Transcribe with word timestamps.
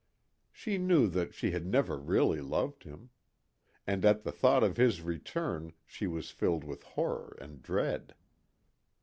She 0.51 0.79
knew 0.79 1.07
that 1.09 1.35
she 1.35 1.51
had 1.51 1.67
never 1.67 1.95
really 1.95 2.41
loved 2.41 2.85
him. 2.85 3.11
And 3.85 4.03
at 4.03 4.23
the 4.23 4.31
thought 4.31 4.63
of 4.63 4.75
his 4.75 5.03
return 5.03 5.73
she 5.85 6.07
was 6.07 6.31
filled 6.31 6.63
with 6.63 6.81
horror 6.81 7.37
and 7.39 7.61
dread. 7.61 8.15